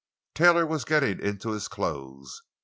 Taylor 0.33 0.65
was 0.65 0.83
getting 0.83 1.19
into 1.19 1.51
his 1.51 1.67
clothes. 1.67 2.41